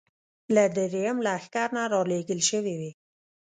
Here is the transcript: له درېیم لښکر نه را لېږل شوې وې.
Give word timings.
له 0.55 0.63
درېیم 0.75 1.17
لښکر 1.25 1.69
نه 1.75 1.83
را 1.91 2.01
لېږل 2.09 2.41
شوې 2.49 2.73
وې. 2.79 2.91